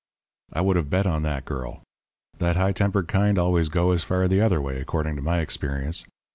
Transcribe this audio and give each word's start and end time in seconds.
"I 0.51 0.61
would 0.61 0.77
have 0.77 0.89
bet 0.89 1.05
on 1.05 1.21
that 1.21 1.45
girl. 1.45 1.83
That 2.39 2.55
high 2.55 2.71
tempered 2.71 3.07
kind 3.07 3.37
always 3.37 3.69
go 3.69 3.91
as 3.91 4.03
far 4.03 4.27
the 4.27 4.41
other 4.41 4.59
way, 4.59 4.81
according 4.81 5.15
to 5.17 5.21
my 5.21 5.41
experience. 5.41 6.07